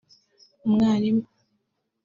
umwarimu 0.67 1.27